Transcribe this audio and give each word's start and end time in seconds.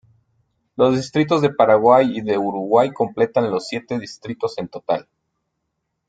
Los 0.77 0.95
distritos 0.95 1.43
de 1.43 1.53
Paraguay 1.53 2.17
y 2.17 2.21
de 2.21 2.35
Uruguay 2.35 2.89
completan 2.91 3.51
los 3.51 3.67
siete 3.67 3.99
distritos 3.99 4.57
en 4.57 4.67
total. 4.67 5.07